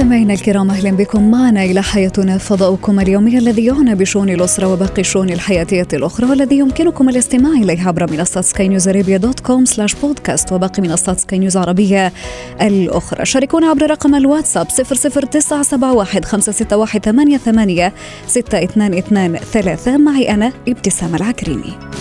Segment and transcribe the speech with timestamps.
[0.00, 5.30] مستمعينا الكرام أهلا بكم معنا إلى حياتنا فضاؤكم اليومي الذي يعنى بشؤون الأسرة وباقي الشؤون
[5.30, 10.52] الحياتيه الأخرى والذي يمكنكم الاستماع اليه عبر منصة سكاي نيوز ارابيا دوت كوم سلاش بودكاست
[10.52, 12.12] وباقي منصات سكاي نيوز عربية
[12.60, 13.24] الأخرى.
[13.24, 17.90] شاركونا عبر رقم الواتساب 00971 561 88
[18.26, 21.99] 6223 معي أنا إبتسام العكريمي.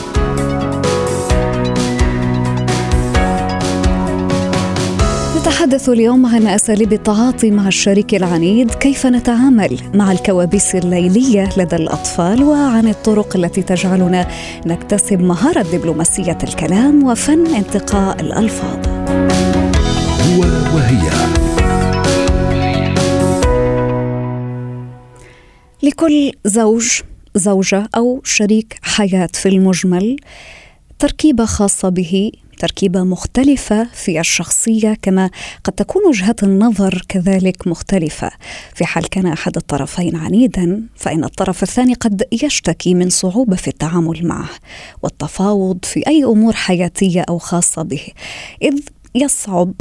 [5.59, 12.43] نتحدث اليوم عن أساليب التعاطي مع الشريك العنيد، كيف نتعامل مع الكوابيس الليلية لدى الأطفال،
[12.43, 14.27] وعن الطرق التي تجعلنا
[14.65, 18.87] نكتسب مهارة دبلوماسية الكلام وفن انتقاء الألفاظ.
[20.27, 20.39] هو
[20.75, 21.09] وهي
[25.83, 27.01] لكل زوج
[27.35, 30.17] زوجة أو شريك حياة في المجمل
[30.99, 35.29] تركيبة خاصة به تركيبة مختلفة في الشخصية كما
[35.63, 38.31] قد تكون وجهات النظر كذلك مختلفة
[38.75, 44.27] في حال كان أحد الطرفين عنيدا فإن الطرف الثاني قد يشتكي من صعوبة في التعامل
[44.27, 44.49] معه
[45.03, 48.03] والتفاوض في أي أمور حياتية أو خاصة به
[48.61, 48.79] إذ
[49.15, 49.73] يصعب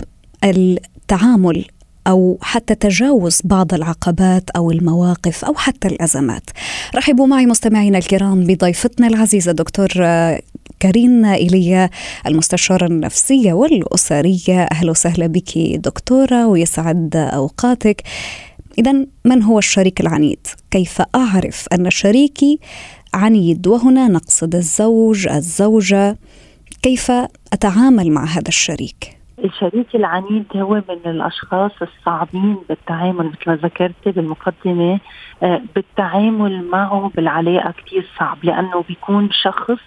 [0.45, 1.65] التعامل
[2.07, 6.51] أو حتى تجاوز بعض العقبات أو المواقف أو حتى الأزمات.
[6.95, 9.89] رحبوا معي مستمعينا الكرام بضيفتنا العزيزة دكتور
[10.81, 11.91] كارين ايليا
[12.27, 18.03] المستشارة النفسية والأسرية أهلا وسهلا بك دكتورة ويسعد أوقاتك.
[18.79, 22.59] اذا من هو الشريك العنيد؟ كيف أعرف أن شريكي
[23.15, 26.17] عنيد وهنا نقصد الزوج الزوجة
[26.83, 27.11] كيف
[27.53, 35.01] أتعامل مع هذا الشريك؟ الشريك العنيد هو من الأشخاص الصعبين بالتعامل مثل ما ذكرت بالمقدمة
[35.75, 39.81] بالتعامل معه بالعلاقة كثير صعب لأنه بيكون شخص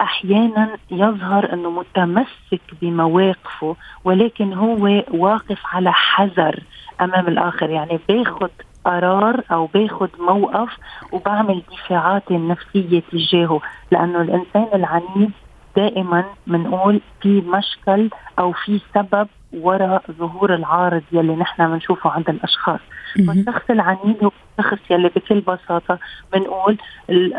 [0.00, 6.60] أحيانا يظهر إنه متمسك بمواقفه ولكن هو واقف على حذر
[7.00, 7.70] أمام الآخر.
[7.70, 8.48] يعني بياخذ
[8.84, 10.76] قرار أو باخذ موقف
[11.12, 13.60] وبعمل دفاعات نفسية تجاهه
[13.92, 15.30] لأنه الإنسان العنيد
[15.76, 22.80] دائما بنقول في مشكل أو في سبب وراء ظهور العارض يلي نحن بنشوفه عند الأشخاص.
[23.28, 25.98] والشخص العنيد هو الشخص يلي بكل بساطة
[26.32, 26.78] بنقول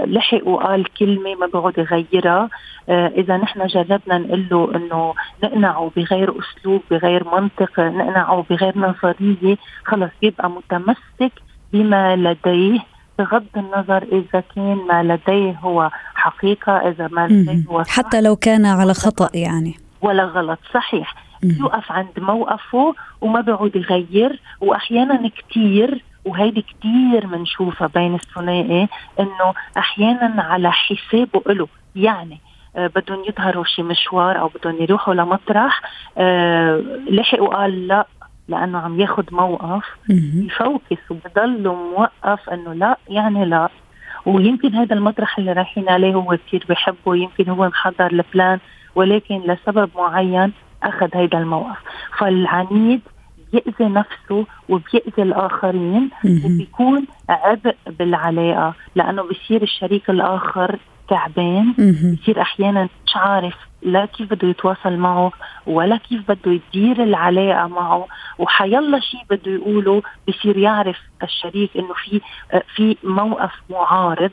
[0.06, 2.50] لحق وقال كلمة ما بيقعد يغيرها.
[2.90, 9.58] آه إذا نحن جربنا نقول له إنه نقنعه بغير أسلوب بغير منطق نقنعه بغير نظرية
[9.86, 11.34] خلص بيبقى متمسك
[11.74, 12.80] بما لديه.
[13.19, 18.66] بغض النظر إذا كان ما لديه هو حقيقة إذا ما لديه هو حتى لو كان
[18.66, 19.74] على خطأ يعني.
[20.02, 20.59] ولا غلط.
[20.74, 21.28] صحيح.
[21.44, 28.88] يوقف عند موقفه وما بيعود يغير وأحيانا كثير وهيدي كثير بنشوفها بين الثنائي
[29.19, 32.39] إنه أحيانا على حسابه له يعني
[32.75, 35.81] آه بدهم يظهروا شي مشوار أو بدهم يروحوا لمطرح
[36.17, 38.07] آه لحق وقال لا
[38.47, 39.83] لأنه عم ياخذ موقف.
[40.45, 41.67] يفوكس وبضل
[41.97, 43.69] موقف إنه لا يعني لا.
[44.25, 48.59] ويمكن هذا المطرح اللي رايحين عليه هو كثير بحبه يمكن هو محضر البلان
[48.95, 50.51] ولكن لسبب معين
[50.84, 51.78] أخذ هذا الموقف.
[52.17, 53.01] فالعنيد
[53.53, 56.09] بيأذي نفسه وبيأذي الآخرين
[56.45, 60.79] وبيكون عبء بالعلاقة لأنه بصير الشريك الآخر
[61.09, 61.73] تعبان.
[62.22, 65.31] بصير أحيانا مش عارف لا كيف بده يتواصل معه
[65.68, 68.07] ولا كيف بده يدير العلاقة معه.
[68.39, 72.22] وحيلا شيء بده يقوله بصير يعرف الشريك إنه في
[72.75, 74.31] في موقف معارض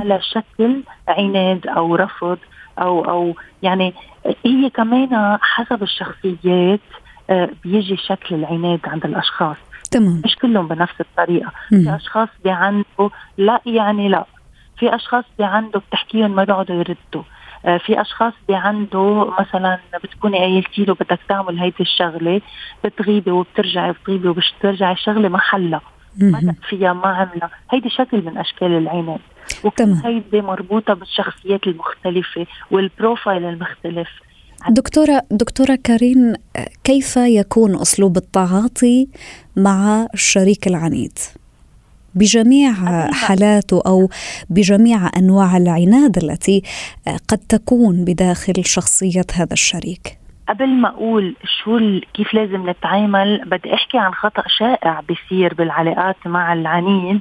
[0.00, 2.38] على شكل عناد أو رفض.
[2.78, 3.94] أو أو يعني
[4.46, 6.80] هي كمان حسب الشخصيات
[7.64, 9.56] بيجي شكل العناد عند الأشخاص.
[9.90, 10.22] تمام.
[10.24, 11.52] مش كلهم بنفس الطريقة.
[11.68, 14.24] في أشخاص بعنده لا يعني لا.
[14.78, 17.22] في أشخاص بعنده بتحكيهم ما بيقعدوا يردوا.
[17.78, 22.40] في أشخاص بعنده مثلا بتكوني قايلتي له بدك تعمل هيدي الشغلة
[22.84, 25.80] بتغيبي وبترجعي بتغيبي وبترجعي الشغله محلها.
[26.16, 29.20] ما فيها ما عملها هيدي شكل من أشكال العناد.
[29.64, 34.08] وكل هيدي مربوطة بالشخصيات المختلفة والبروفايل المختلف.
[34.68, 36.34] دكتورة دكتورة كارين
[36.84, 39.08] كيف يكون أسلوب التعاطي
[39.56, 41.18] مع الشريك العنيد؟
[42.14, 42.72] بجميع
[43.12, 44.08] حالاته أو
[44.50, 46.62] بجميع أنواع العناد التي
[47.28, 50.18] قد تكون بداخل شخصية هذا الشريك.
[50.48, 56.52] قبل ما أقول شو كيف لازم نتعامل بدي أحكي عن خطأ شائع بيصير بالعلاقات مع
[56.52, 57.20] العنيد.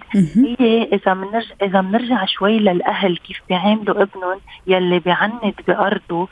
[0.60, 6.28] هي إذا بنرجع إذا بنرجع شوي للأهل كيف بيعاملوا ابنهم يلي بيعند بأرضه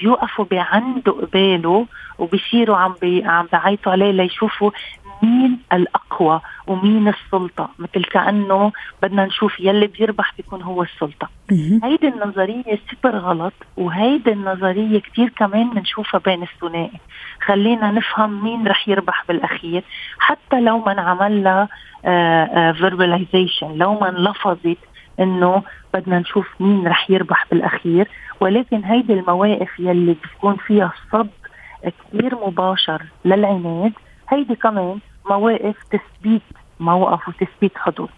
[0.00, 1.86] بيوقفوا بيعندوا قباله
[2.18, 4.70] وبيصيروا عم بي عم بيعيطوا عليه ليشوفوا
[5.22, 8.72] مين الأقوى ومين السلطة؟ مثل كأنه
[9.02, 11.28] بدنا نشوف يلي بيربح بيكون هو السلطة.
[11.84, 17.00] هيدي النظرية سوبر غلط وهيدي النظرية كثير كمان بنشوفها بين الثنائي.
[17.44, 19.84] خلينا نفهم مين رح يربح بالأخير.
[20.18, 21.68] حتى لو ما انعمل لها
[23.62, 24.78] لو ما انلفظت
[25.20, 25.62] إنه
[25.94, 28.08] بدنا نشوف مين رح يربح بالأخير.
[28.40, 31.30] ولكن هيدي المواقف يلي بتكون فيها صد
[31.82, 33.92] كثير مباشر للعناد
[34.28, 34.98] هيدي كمان
[35.30, 36.42] مواقف تثبيت
[36.80, 38.08] موقف وتثبيت حدود.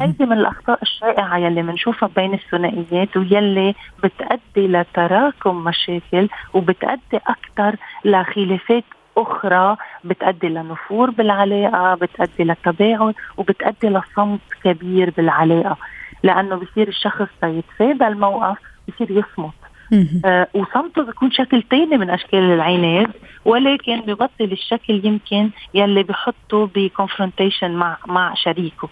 [0.00, 8.84] هيدي من الأخطاء الشائعة يلي بنشوفها بين الثنائيات ويلي بتؤدي لتراكم مشاكل وبتؤدي أكثر لخلافات
[9.16, 15.76] أخرى بتؤدي لنفور بالعلاقة بتؤدي لتباعد وبتؤدي لصمت كبير بالعلاقة.
[16.22, 18.58] لأنه بصير الشخص يتفادى الموقف
[18.88, 19.63] بصير يصمت.
[20.54, 23.10] وصمته بيكون شكل تاني من أشكال العناد
[23.44, 28.88] ولكن ببطل الشكل يمكن يلي بحطه بكونفرونتيشن مع مع شريكه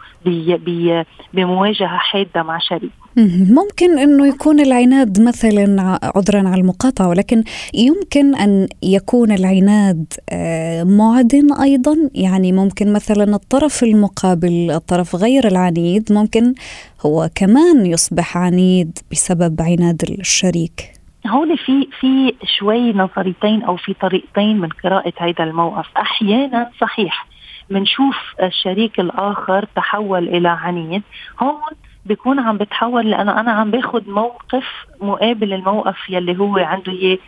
[1.32, 3.01] بمواجهة حادة مع شريكه.
[3.16, 7.44] ممكن إنه يكون العناد مثلا عذرا على المقاطعة ولكن
[7.74, 11.96] يمكن أن يكون العناد آه، معدن أيضا.
[12.14, 16.54] يعني ممكن مثلا الطرف المقابل الطرف غير العنيد ممكن
[17.06, 20.92] هو كمان يصبح عنيد بسبب عناد الشريك.
[21.26, 25.86] هون في في شوي نظريتين أو في طريقتين من قراءة هذا الموقف.
[25.96, 27.26] أحيانا صحيح
[27.70, 31.02] بنشوف الشريك الآخر تحول إلى عنيد.
[31.40, 31.76] هون
[32.06, 34.64] بيكون عم بتحول لأنه أنا عم باخذ موقف
[35.00, 37.18] مقابل الموقف يلي هو عنده إياه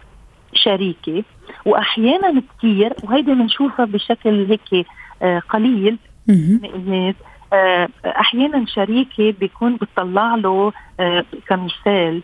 [0.54, 1.24] شريكي
[1.64, 4.86] وأحيانا كثير وهيدي بنشوفها بشكل هيك
[5.22, 5.98] آه قليل
[6.62, 7.14] من الناس
[7.52, 12.22] آه أحيانا شريكي بيكون بتطلع له آه كمثال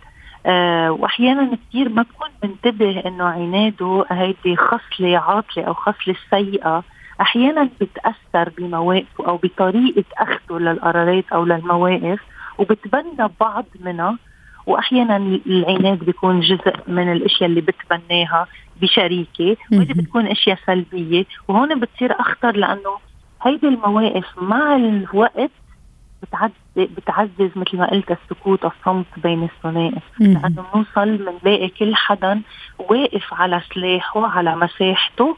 [0.90, 6.82] وأحيانا كثير ما بكون منتبه إنه عناده هيدي خصلة عاطلة أو خصلة سيئة.
[7.20, 12.20] أحيانا بتأثر بمواقفه أو بطريقة اخذه للقرارات أو للمواقف.
[12.60, 14.18] وبتبنى بعض منها
[14.66, 15.16] وأحيانا
[15.46, 18.46] العناد بيكون جزء من الأشياء اللي بتبناها
[18.82, 22.98] بشريكة وهذه بتكون أشياء سلبية وهون بتصير أخطر لأنه
[23.42, 25.50] هيدي المواقف مع الوقت
[26.22, 30.00] بتعزز بتعزز مثل ما قلت السكوت الصمت بين الثنائي.
[30.20, 32.40] لأنه بنوصل بنلاقي كل حدا
[32.78, 35.36] واقف على سلاحه على مساحته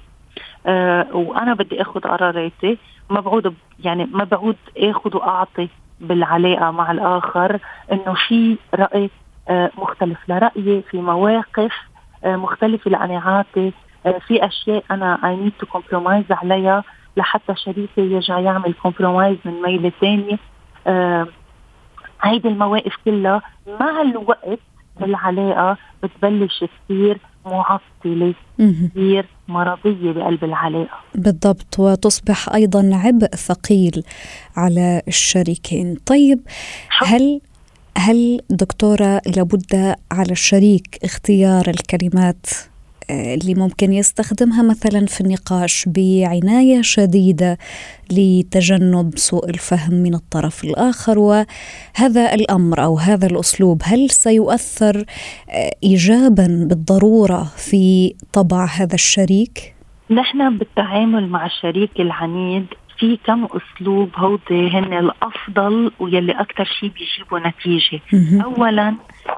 [0.67, 2.79] آه وأنا بدي اخذ قراراتي
[3.11, 3.55] ما بعود
[3.85, 5.69] يعني ما بعود اخذ وأعطي.
[6.03, 7.59] بالعلاقة مع الآخر
[7.93, 9.11] إنه في رأي
[9.49, 11.73] آه مختلف لرأيي في مواقف
[12.25, 13.73] آه مختلفة لقناعاتي
[14.07, 16.85] آه في أشياء أنا I need to compromise عليها
[17.17, 20.39] لحتى شريكي يرجع يعمل compromise من ميلة ثانية
[22.23, 23.43] هيدي المواقف كلها
[23.81, 24.59] مع الوقت
[25.01, 30.99] بالعلاقة بتبلش كثير معطلة كثير مرضية بقلب العلاقة.
[31.15, 34.05] بالضبط وتصبح أيضا عبء ثقيل
[34.57, 35.97] على الشريكين.
[36.07, 36.41] طيب
[36.99, 37.41] هل
[37.99, 42.47] هل دكتورة لابد على الشريك اختيار الكلمات؟
[43.11, 47.59] اللي ممكن يستخدمها مثلا في النقاش بعناية شديدة
[48.13, 55.05] لتجنب سوء الفهم من الطرف الآخر وهذا الأمر أو هذا الأسلوب هل سيؤثر
[55.85, 59.75] ايجابا بالضرورة في طبع هذا الشريك؟
[60.11, 62.67] نحن بالتعامل مع الشريك العنيد
[62.99, 68.01] في كم أسلوب هودي هن الأفضل ويلي أكثر شيء بيجيبوا نتيجة.
[68.45, 68.95] اولا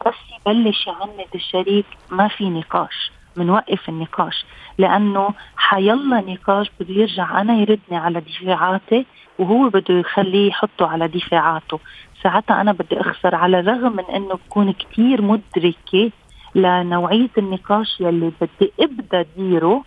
[0.06, 0.14] بس
[0.46, 3.12] يبلش يعند الشريك ما في نقاش.
[3.36, 4.44] بنوقف النقاش
[4.78, 9.06] لأنه حيلا نقاش بده يرجع أنا يردني على دفاعاتي
[9.38, 11.80] وهو بده يخليه يحطه على دفاعاته.
[12.22, 16.10] ساعتها أنا بدي أخسر على الرغم من إنه بكون كتير مدركة
[16.54, 19.84] لنوعية النقاش يلي بدي أبدأ ديره.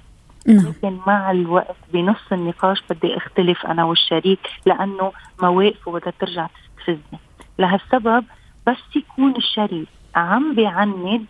[0.47, 0.67] نعم.
[0.67, 5.11] لكن مع الوقت بنص النقاش بدي أختلف أنا والشريك لأنه
[5.41, 7.19] مواقفه بدها ترجع تستفزني
[7.59, 8.25] لهالسبب
[8.67, 11.25] بس يكون الشريك عم بيعند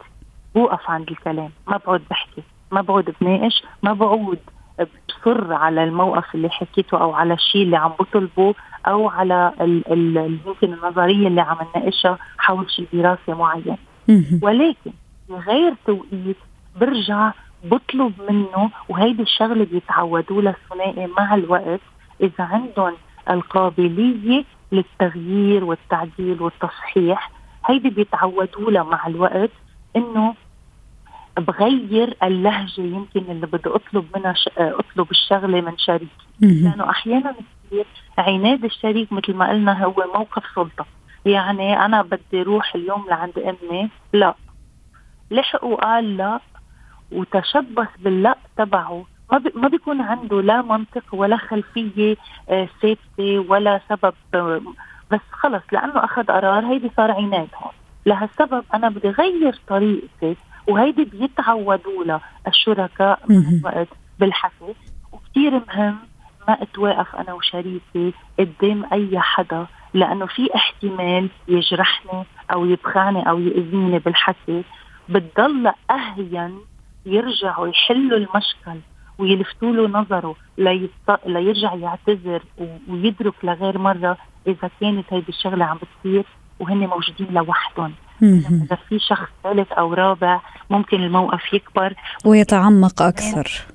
[0.57, 4.39] بوقف عند الكلام ما بقعد بحكي ما بقعد بناقش ما بقعد
[4.79, 8.53] بصر على الموقف اللي حكيته أو على الشيء اللي عم بطلبه
[8.87, 9.53] أو على
[10.45, 13.77] يمكن النظرية اللي عم نناقشها حول شيء دراسة معين
[14.41, 14.91] ولكن
[15.29, 16.37] بغير توقيت
[16.79, 17.31] برجع
[17.63, 21.81] بطلب منه وهيدي الشغلة بيتعودوا لها الثنائي مع الوقت
[22.21, 22.93] إذا عندهم
[23.29, 27.31] القابلية للتغيير والتعديل والتصحيح
[27.65, 29.49] هيدي بيتعودوا لها مع الوقت
[29.95, 30.33] إنه
[31.37, 34.49] بغير اللهجة يمكن اللي بدي أطلب منها ش...
[34.57, 36.27] أطلب الشغلة من شريكي.
[36.41, 37.35] لأنه أحيانا
[37.67, 37.85] كثير
[38.17, 40.85] عناد الشريك مثل ما قلنا هو موقف سلطة.
[41.25, 44.35] يعني أنا بدي أروح اليوم لعند أمي لا.
[45.31, 46.39] لحق وقال لا
[47.11, 49.05] وتشبث باللا تبعه.
[49.31, 52.17] ما ما بيكون عنده لا منطق ولا خلفية
[52.49, 54.13] آه، ثابتة ولا سبب.
[54.33, 54.61] آه،
[55.11, 57.71] بس خلص لأنه أخذ قرار هيدي صار عناد هون.
[58.05, 60.35] لهالسبب أنا بدي غير طريقتي
[60.67, 63.87] وهيدي بيتعودوا لها الشركاء من الوقت
[64.19, 64.73] بالحكي
[65.11, 65.97] وكثير مهم
[66.47, 73.99] ما اتواقف أنا وشريكي قدام أي حدا لأنه في احتمال يجرحني أو يبخعني أو يأذيني
[73.99, 74.63] بالحكي.
[75.09, 76.59] بتضل اهين
[77.05, 78.79] يرجعوا يحلوا المشكل
[79.17, 81.19] ويلفتوا له نظره ليست...
[81.25, 82.43] ليرجع يعتذر
[82.87, 86.23] ويدرك لغير مرة إذا كانت هيدي الشغلة عم بتصير
[86.59, 87.93] وهن موجودين لوحدهم.
[88.21, 91.93] إذا في شخص ثالث أو رابع ممكن الموقف يكبر.
[92.25, 93.65] ويتعمق أكثر.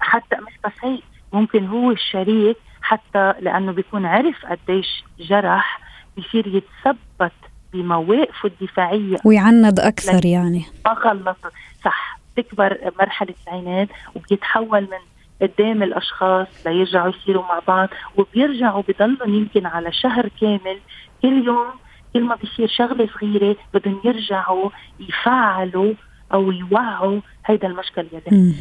[0.00, 5.80] حتى مش بس هيك ممكن هو الشريك حتى لأنه بيكون عرف قديش جرح
[6.16, 7.32] بيصير يتثبت
[7.72, 9.16] بمواقفه الدفاعية.
[9.24, 10.64] ويعند أكثر يعني.
[10.86, 11.36] ما خلص
[11.84, 14.98] صح تكبر مرحلة العناد وبيتحول من
[15.42, 20.78] قدام الأشخاص ليرجعوا يصيروا مع بعض وبيرجعوا بضلهم يمكن على شهر كامل
[21.22, 21.70] كل يوم
[22.14, 25.94] كل ما بيصير شغلة صغيرة بدهم يرجعوا يفعلوا
[26.32, 28.54] أو يوعوا هيدا المشكل يلي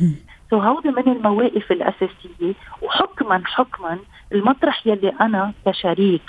[0.50, 4.00] سو هودي من المواقف الأساسية وحكما حكما
[4.32, 6.22] المطرح يلي أنا كشريك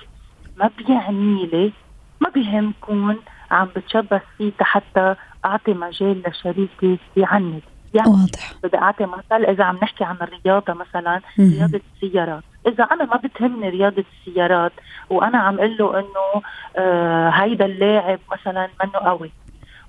[0.56, 1.72] ما بيعني لي
[2.20, 3.16] ما بيهم كون
[3.50, 7.60] عم بتشبث فيه حتى أعطي مجال لشريكي يعند
[7.94, 8.52] يعني واضح.
[8.62, 12.42] بدي أعطي مثل إذا عم نحكي عن الرياضة مثلا رياضة السيارات.
[12.66, 14.72] إذا أنا ما بتهمني رياضة السيارات
[15.10, 16.42] وأنا عم أقول له إنه
[16.76, 19.32] آه هيدا اللاعب مثلا منه قوي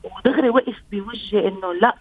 [0.04, 1.96] ودغري وقف بوجهي إنه لا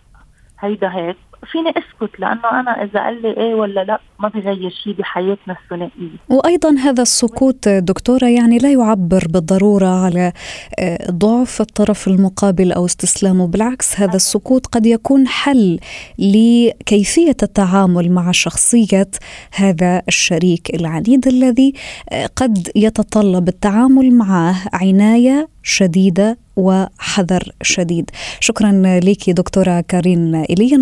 [0.61, 1.16] هيدا هيك.
[1.47, 6.16] فيني أسكت لأنه أنا إذا قال لي إيه ولا لأ ما بغير شيء بحياتنا الثنائية.
[6.28, 10.32] وأيضا هذا السكوت دكتورة يعني لا يعبر بالضرورة على
[10.78, 15.78] آه، ضعف الطرف المقابل أو استسلامه بالعكس هذا السكوت قد يكون حل
[16.18, 19.11] لكيفية التعامل مع شخصية
[19.54, 21.75] هذا الشريك العنيد الذي
[22.11, 28.11] آه، قد يتطلب التعامل معه عناية شديدة وحذر شديد.
[28.40, 30.76] شكرا لك دكتورة كارين إيليا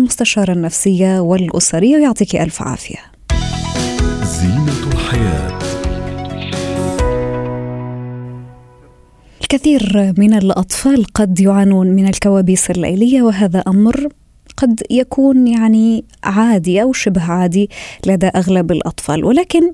[0.49, 2.97] المستشارة النفسية والأسرية ويعطيك ألف عافية.
[4.23, 5.59] زينة الحياة.
[9.41, 14.07] الكثير من الأطفال قد يعانون من الكوابيس الليلية وهذا أمر
[14.57, 17.69] قد يكون يعني عادي أو شبه عادي
[18.05, 19.25] لدى أغلب الأطفال.
[19.25, 19.73] ولكن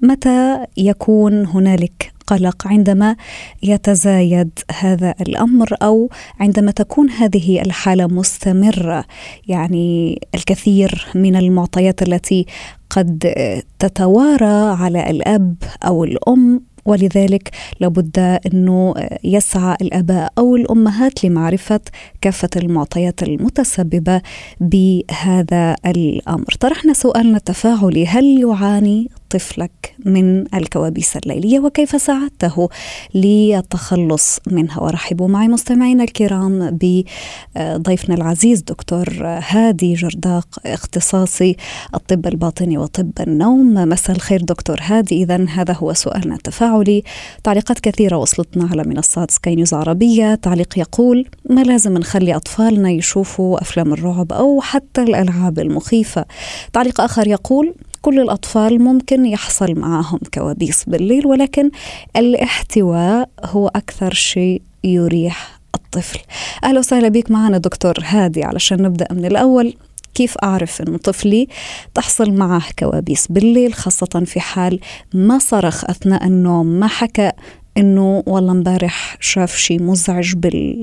[0.00, 3.16] متى يكون هنالك قلق عندما
[3.62, 6.10] يتزايد هذا الأمر أو
[6.40, 9.04] عندما تكون هذه الحالة مستمرة
[9.48, 12.46] يعني الكثير من المعطيات التي
[12.90, 13.34] قد
[13.78, 15.56] تتوارى على الأب
[15.86, 18.94] أو الأم ولذلك لابد أنه
[19.24, 21.80] يسعى الاباء أو الأمهات لمعرفة
[22.20, 24.22] كافة المعطيات المتسببة
[24.60, 26.56] بهذا الأمر.
[26.60, 32.68] طرحنا سؤالنا التفاعلي هل يعاني طفلك من الكوابيس الليلية وكيف ساعدته
[33.14, 34.80] للتخلص منها.
[34.80, 41.56] ورحبوا معي مستمعينا الكرام بضيفنا العزيز دكتور هادي جرداق اختصاصي
[41.94, 43.74] الطب الباطني وطب النوم.
[43.74, 45.22] مساء الخير دكتور هادي.
[45.22, 47.02] اذا هذا هو سؤالنا التفاعلي.
[47.44, 50.34] تعليقات كثيرة وصلتنا على منصات سكاي نيوز عربية.
[50.34, 56.24] تعليق يقول ما لازم نخلي أطفالنا يشوفوا أفلام الرعب أو حتى الألعاب المخيفة؟
[56.72, 61.70] تعليق آخر يقول كل الأطفال ممكن يحصل معهم كوابيس بالليل ولكن
[62.16, 66.18] الاحتواء هو أكثر شيء يريح الطفل.
[66.64, 69.74] أهلا وسهلا بك معنا دكتور هادي علشان نبدأ من الأول.
[70.14, 71.48] كيف أعرف أن طفلي
[71.94, 74.80] تحصل معه كوابيس بالليل خاصة في حال
[75.14, 77.32] ما صرخ أثناء النوم؟ ما حكى
[77.76, 80.34] إنه والله امبارح شاف شيء مزعج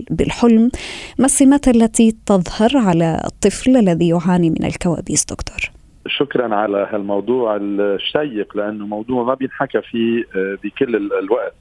[0.10, 0.72] بالحلم؟
[1.20, 5.77] ما السمات التي تظهر على الطفل الذي يعاني من الكوابيس دكتور؟
[6.08, 11.54] شكرا على هالموضوع الشيق لأنه موضوع ما بينحكى فيه آه، بكل الوقت.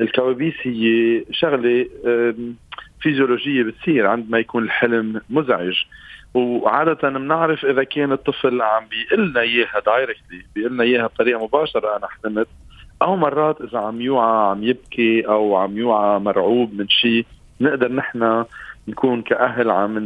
[0.00, 1.86] الكوابيس هي شغلة
[3.00, 5.74] فيزيولوجية بتصير عندما يكون الحلم مزعج.
[6.34, 11.96] وعادة بنعرف إذا كان الطفل عم بيقول لنا إياها directly بيقول لنا إياها بطريقة مباشرة
[11.96, 12.48] أنا حلمت
[13.02, 17.26] أو مرات إذا عم يوعى عم يبكي أو عم يوعى مرعوب من شيء
[17.60, 18.44] نقدر نحن
[18.88, 19.98] نكون كأهل عم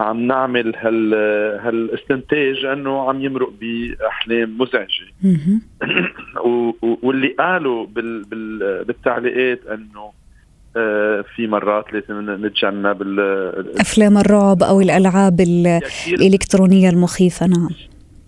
[0.00, 1.14] عم نعمل هال
[1.60, 5.06] هالاستنتاج انه عم يمرق بأحلام مزعجة.
[7.02, 10.12] واللي قالوا بال بال بالتعليقات انه
[10.76, 13.18] آه، في مرات لازم نتجنب
[13.80, 15.40] أفلام الرعب أو الألعاب
[16.08, 17.68] الإلكترونية المخيفة نعم.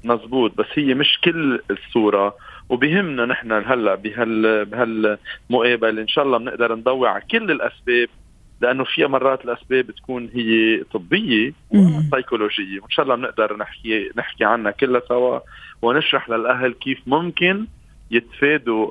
[0.05, 0.59] مزبوط.
[0.59, 2.35] بس هي مش كل الصورة.
[2.69, 6.03] وبهمنا نحن هلأ بهال بهالمقابلة.
[6.03, 8.09] إن شاء الله بنقدر نضوي على كل الأسباب.
[8.63, 12.81] لأنه فيها مرات الأسباب تكون هي طبية وسيكولوجية.
[12.81, 15.41] وإن شاء الله بنقدر نحكي نحكي عنها كلها سوا
[15.83, 17.67] ونشرح للأهل كيف ممكن
[18.11, 18.91] يتفادوا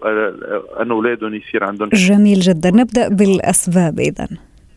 [0.81, 2.71] أن أولادهم يصير عندهم جميل جدا.
[2.71, 4.27] نبدأ بالأسباب اذا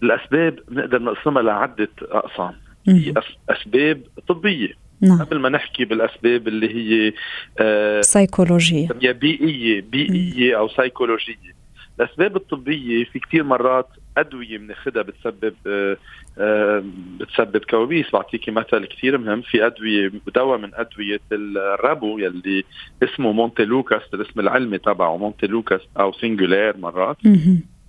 [0.03, 2.53] الأسباب بنقدر نقسمها لعدة أقسام.
[2.85, 3.15] في
[3.51, 4.85] أسباب طبية.
[5.01, 5.19] نعم.
[5.19, 7.13] قبل ما نحكي بالأسباب اللي هي
[7.61, 8.89] آه سيكولوجية.
[8.93, 11.55] بيئية بيئية أو سيكولوجية.
[12.01, 15.97] الأسباب الطبية في كثير مرات أدوية بناخذها بتسبب آه
[16.39, 16.85] آه
[17.21, 18.11] بتسبب كوابيس.
[18.13, 19.41] بعطيكي مثل كثير مهم.
[19.43, 22.65] في أدوية دواء من أدوية الرابو يلي
[23.03, 27.17] اسمه مونتيلوكاست الاسم العلمي تبعه مونتيلوكاست أو سينجولير مرات.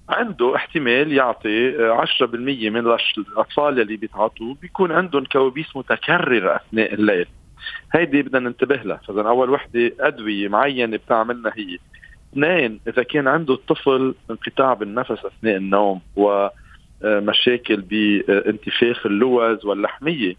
[0.10, 2.77] عنده احتمال يعطي 10% آه، من
[3.17, 7.25] الأطفال اللي بيتعاطوه بيكون عندهم كوابيس متكررة أثناء الليل.
[7.94, 9.01] هيدي بدنا ننتبه لها.
[9.08, 11.77] فإذا أول وحدة أدوية معينة بتعملنا هي
[12.36, 20.36] اثنين إذا كان عنده الطفل انقطاع بالنفس أثناء النوم ومشاكل بانتفاخ اللوز واللحمية.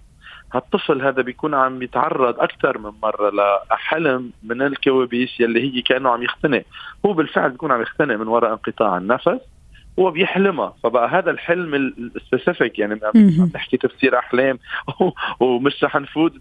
[0.55, 3.31] هالطفل هذا بيكون عم يتعرض أكثر من مرة
[3.71, 6.63] لحلم من الكوابيس يلي هي كأنه عم يختنق.
[7.07, 9.41] هو بالفعل بيكون عم يختنق من وراء انقطاع النفس.
[9.99, 10.75] هو بيحلمها.
[10.83, 11.75] فبقى هذا الحلم
[12.17, 14.59] السبيسيفيك يعني عم نحكي تفسير أحلام
[15.41, 16.33] ومش رح نفوت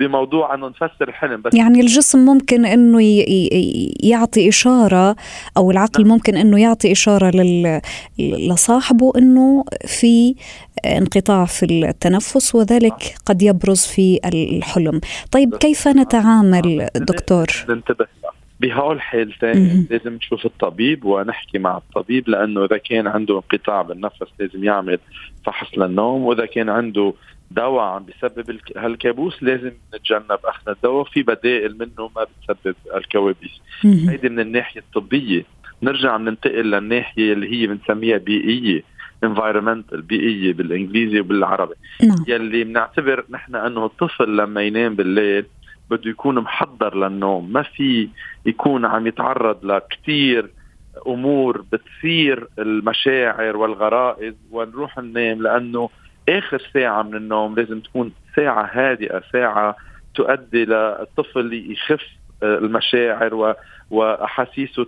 [0.00, 2.98] بموضوع إنه نفسر الحلم بس يعني الجسم ممكن إنه
[4.02, 5.16] يعطي إشارة
[5.56, 6.12] أو العقل نعم.
[6.12, 7.30] ممكن إنه يعطي إشارة
[8.18, 10.34] لصاحبه إنه في
[10.86, 15.00] انقطاع في التنفس وذلك قد يبرز في الحلم.
[15.30, 18.06] طيب كيف نتعامل دكتور؟ ننتبه.
[18.64, 24.64] بهول الحالتين لازم نشوف الطبيب ونحكي مع الطبيب لأنه إذا كان عنده انقطاع بالنفس لازم
[24.64, 24.98] يعمل
[25.46, 27.14] فحص للنوم وإذا كان عنده
[27.50, 33.60] دواء عم بيسبب هالكابوس لازم نتجنب أخذ الدواء في بدائل منه ما بتسبب الكوابيس.
[33.84, 35.44] هيدي من الناحية الطبية.
[35.82, 38.82] نرجع ننتقل للناحية اللي هي بنسميها بيئية
[39.26, 41.74] environmental بيئية بالإنجليزي وبالعربي.
[42.02, 42.24] نعم.
[42.28, 45.44] يلي بنعتبر نحن أنه الطفل لما ينام بالليل
[45.96, 47.52] بده يكون محضر للنوم.
[47.52, 48.08] ما في
[48.46, 50.50] يكون عم يتعرض لكثير
[51.06, 55.90] أمور بتثير المشاعر والغرائز ونروح ننام لأنه
[56.28, 59.76] آخر ساعة من النوم لازم تكون ساعة هادئة ساعة
[60.14, 62.04] تؤدي للطفل يخف
[62.42, 63.54] المشاعر
[63.90, 64.86] وأحاسيسه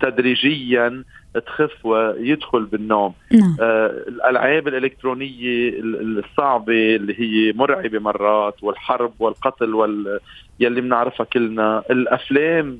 [0.00, 1.04] تدريجيا.
[1.40, 3.56] تخف ويدخل بالنوم نعم.
[3.60, 10.20] آه الألعاب الإلكترونية الصعبة اللي هي مرعبة مرات والحرب والقتل وال
[10.60, 12.78] يلي بنعرفها كلنا الأفلام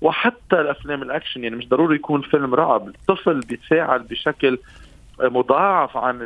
[0.00, 4.58] وحتى الأفلام الأكشن يعني مش ضروري يكون فيلم رعب الطفل بيتفاعل بشكل
[5.20, 6.20] مضاعف عن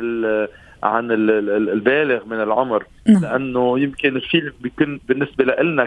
[0.83, 3.21] عن البالغ من العمر نعم.
[3.21, 5.85] لأنه يمكن الفيلم بيكون بالنسبة لنا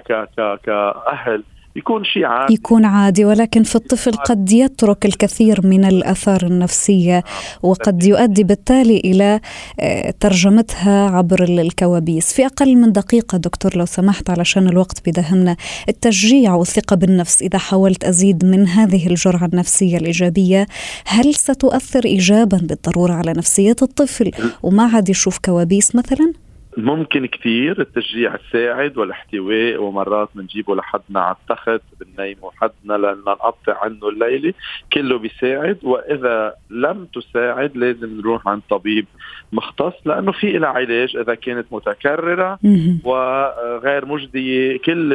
[0.65, 1.43] كأهل
[1.77, 2.55] يكون شيء عادي.
[2.55, 7.25] يكون عادي ولكن في الطفل قد يترك الكثير من الأثار النفسية
[7.63, 9.41] وقد يؤدي بالتالي إلى
[9.81, 12.33] آه، ترجمتها عبر الكوابيس.
[12.33, 15.57] في أقل من دقيقة دكتور لو سمحت علشان الوقت بدهمنا
[15.89, 20.67] التشجيع والثقة بالنفس إذا حاولت أزيد من هذه الجرعة النفسية الإيجابية
[21.07, 24.31] هل ستؤثر ايجابا بالضرورة على نفسية الطفل؟
[24.63, 26.33] وما عاد يشوف كوابيس مثلا؟
[26.77, 34.55] ممكن كثير التشجيع تساعد والاحتواء ومرات بنجيبه لحدنا على التخت بننيمه حدنا لنقطع عنه الليلة
[34.93, 35.79] كله بيساعد.
[35.83, 39.07] وإذا لم تساعد لازم نروح عند طبيب
[39.53, 42.59] مختص لأنه في لها علاج إذا كانت متكررة
[43.05, 45.13] وغير مجدية كل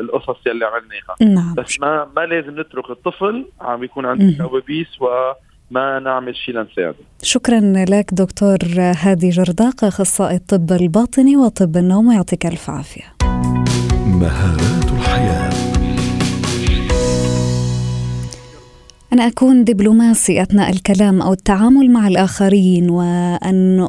[0.00, 1.54] القصص يلي عملناها نعم.
[1.54, 5.32] بس ما ما لازم نترك الطفل عم يكون عنده كوابيس و
[5.70, 12.46] ما نعمل شيء لنساعده شكرا لك دكتور هادي جرداق أخصائي الطب الباطني وطب النوم يعطيك
[12.46, 13.04] ألف عافية.
[14.06, 15.50] مهارات الحياة.
[19.12, 23.80] أن أكون دبلوماسي أثناء الكلام أو التعامل مع الآخرين وأن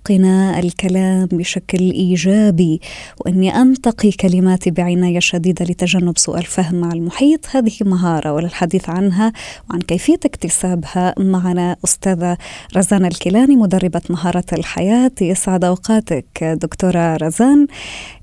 [0.00, 0.24] أتقن
[0.64, 2.80] الكلام بشكل إيجابي
[3.20, 7.46] وأني أنتقي كلماتي بعناية شديدة لتجنب سوء الفهم مع المحيط.
[7.56, 9.32] هذه مهارة وللحديث عنها
[9.70, 12.36] وعن كيفية اكتسابها معنا أستاذة
[12.76, 15.12] رزان الكيلاني مدربة مهارة الحياة.
[15.20, 17.66] يسعد أوقاتك دكتورة رزان.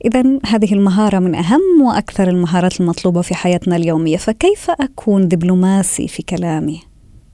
[0.06, 4.18] إذا هذه المهارة من أهم وأكثر المهارات المطلوبة في حياتنا اليومية.
[4.18, 6.82] فكيف أكون دبلوماسي في كلامي؟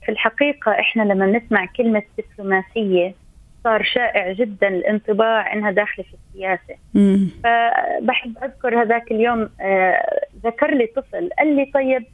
[0.04, 3.23] في الحقيقة إحنا لما نسمع كلمة دبلوماسية
[3.64, 6.74] صار شائع جدا الانطباع إنها داخلة في السياسة.
[6.94, 7.28] مم.
[7.44, 12.04] فبحب أذكر هذاك اليوم آه ذكر لي طفل قال لي طيب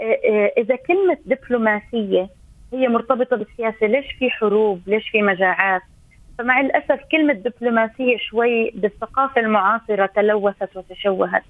[0.00, 2.28] آه آه إذا كلمة دبلوماسية
[2.72, 5.82] هي مرتبطة بالسياسة ليش في حروب؟ ليش في مجاعات؟
[6.38, 11.42] فمع الأسف كلمة دبلوماسية شوي بالثقافة المعاصرة تلوثت وتشوهت.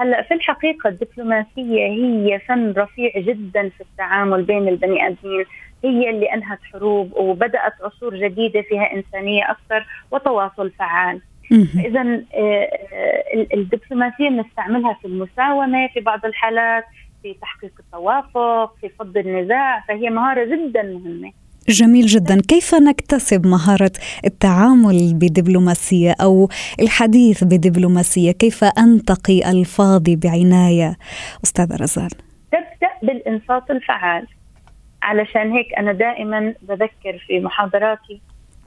[0.00, 5.44] هلأ في الحقيقة الدبلوماسية هي فن رفيع جدا في التعامل بين البني آدمين.
[5.88, 11.20] هي اللي انهت حروب وبدأت عصور جديدة فيها إنسانية أكثر وتواصل فعال.
[11.52, 16.84] اذا آه، آه، الدبلوماسية بنستعملها في المساومة في بعض الحالات
[17.22, 21.32] في تحقيق التوافق في فض النزاع فهي مهارة جدا مهمة.
[21.68, 22.40] جميل جدا.
[22.48, 23.92] كيف نكتسب مهارة
[24.24, 26.48] التعامل بدبلوماسية أو
[26.80, 30.96] الحديث بدبلوماسية؟ كيف أنتقي ألفاظي بعناية؟
[31.44, 32.08] أستاذة رزان.
[32.52, 34.26] تبدأ بالإنصات الفعال.
[35.04, 38.20] علشان هيك أنا دائما بذكر في محاضراتي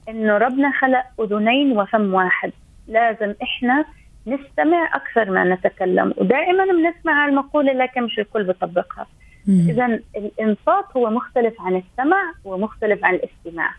[0.08, 2.52] إنه ربنا خلق أذنين وفم واحد.
[2.88, 3.84] لازم إحنا
[4.26, 6.14] نستمع أكثر ما نتكلم.
[6.16, 9.06] ودائما بنسمع المقولة لكن مش الكل بيطبقها.
[9.48, 13.70] اذا الإنصات هو مختلف عن السمع ومختلف عن الاستماع.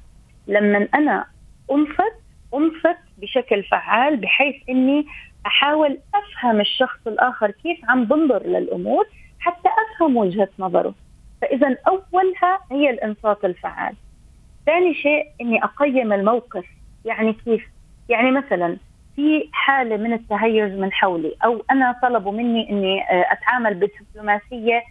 [0.48, 1.26] لما أنا
[1.72, 2.16] انصت
[2.54, 5.06] انصت بشكل فعال بحيث إني
[5.46, 9.06] أحاول أفهم الشخص الآخر كيف عم بنظر للأمور
[9.40, 10.94] حتى أفهم وجهة نظره.
[11.42, 13.94] فاذا أولها هي الإنصات الفعال.
[14.66, 16.66] ثاني شيء إني أقيم الموقف
[17.06, 17.68] يعني كيف؟
[18.10, 18.78] يعني مثلا
[19.16, 24.84] في حالة من التهيج من حولي أو أنا طلبوا مني إني أتعامل بدبلوماسيه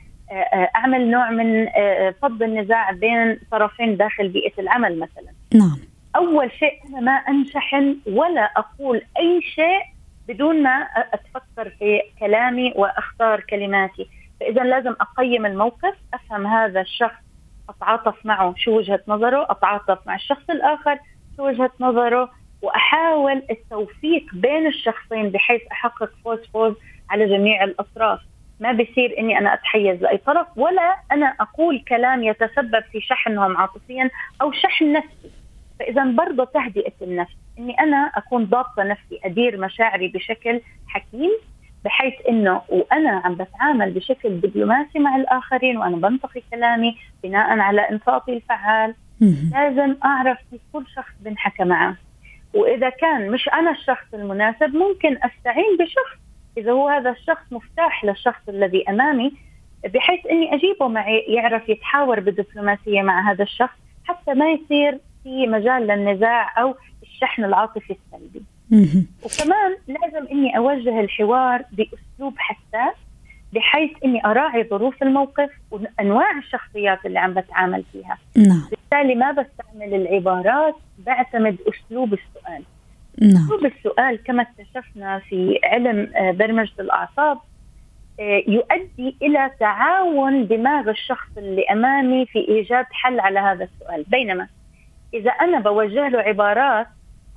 [0.77, 5.33] أعمل نوع من آه، فض النزاع بين طرفين داخل بيئة العمل مثلا.
[5.55, 5.79] نعم.
[6.17, 9.83] أول شيء أنا ما أنشحن ولا أقول أي شيء
[10.29, 14.09] بدون ما أتفكر في كلامي وأختار كلماتي.
[14.41, 17.23] فاذا لازم أقيم الموقف أفهم هذا الشخص
[17.69, 20.99] أتعاطف معه شو وجهة نظره أتعاطف مع الشخص الآخر
[21.37, 22.31] شو وجهة نظره
[22.63, 26.75] وأحاول التوفيق بين الشخصين بحيث أحقق فوز فوز
[27.11, 28.21] على جميع الأطراف.
[28.61, 34.11] ما بصير إني أنا أتحيز لأي طرف ولا أنا أقول كلام يتسبب في شحنهم عاطفيا
[34.43, 35.31] أو شحن نفسي.
[35.79, 41.31] فإذا برضه تهدئة النفس إني أنا أكون ضابطة نفسي أدير مشاعري بشكل حكيم
[41.85, 48.33] بحيث إنه وأنا عم بتعامل بشكل دبلوماسي مع الآخرين وأنا بنتقي كلامي بناء على إنصاتي
[48.33, 48.95] الفعال
[49.53, 51.97] لازم أعرف كيف كل شخص بنحكى معه.
[52.55, 56.19] وإذا كان مش أنا الشخص المناسب ممكن أستعين بشخص.
[56.59, 59.33] إذا هو هذا الشخص مفتاح للشخص الذي أمامي
[59.95, 65.87] بحيث إني أجيبه معي يعرف يتحاور بدبلوماسيه مع هذا الشخص حتى ما يصير في مجال
[65.87, 68.43] للنزاع أو الشحن العاطفي السلبي.
[69.23, 72.95] وكمان لازم إني أوجه الحوار بأسلوب حساس
[73.53, 78.19] بحيث إني أراعي ظروف الموقف وأنواع الشخصيات اللي عم بتعامل فيها.
[78.37, 78.63] نعم.
[78.71, 82.63] بالتالي ما بستعمل العبارات بعتمد أسلوب السؤال.
[83.21, 83.45] نعم.
[83.45, 87.39] أسلوب السؤال كما اكتشفنا في علم آه، برمجة الأعصاب
[88.21, 94.47] آه، يؤدي إلى تعاون دماغ الشخص اللي أمامي في إيجاد حل على هذا السؤال بينما
[95.15, 96.87] إذا أنا بوجه له عبارات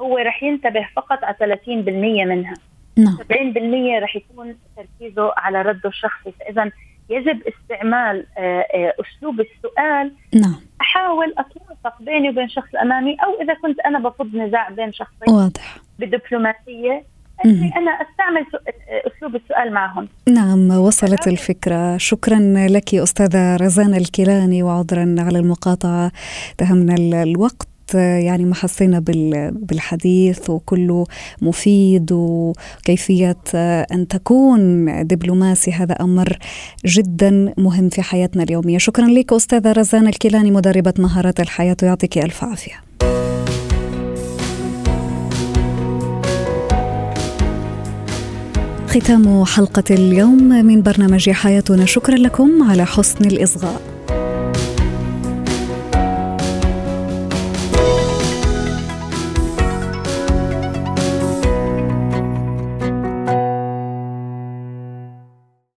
[0.02, 2.54] هو رح ينتبه فقط على 30% منها.
[2.98, 3.18] نعم.
[3.18, 6.32] 70% رح يكون تركيزه على رده الشخصي.
[6.40, 6.72] فإذا
[7.10, 10.12] يجب استعمال آه، أسلوب السؤال.
[10.34, 10.56] نعم.
[10.82, 15.78] أحاول أتوافق بيني وبين شخص أمامي أو إذا كنت أنا بفض نزاع بين شخصين واضح.
[16.00, 17.04] بدبلوماسية
[17.46, 18.46] أني أنا أستعمل
[18.90, 20.08] أسلوب السؤال معهم.
[20.30, 21.98] نعم وصلت الفكرة.
[21.98, 26.12] شكرا لك أستاذة رزان الكيلاني وعذرا على المقاطعة.
[26.58, 27.71] تهمنا الوقت.
[27.96, 29.00] يعني ما حسينا
[29.52, 31.06] بالحديث وكله
[31.42, 33.38] مفيد وكيفية
[33.92, 35.72] أن تكون دبلوماسي.
[35.72, 36.38] هذا أمر
[36.86, 38.78] جدا مهم في حياتنا اليومية.
[38.78, 42.74] شكرا لك أستاذة رزان الكيلاني مدربة مهارات الحياة ويعطيك ألف عافية.
[48.88, 51.86] ختام حلقة اليوم من برنامج حياتنا.
[51.86, 53.91] شكرا لكم على حسن الإصغاء.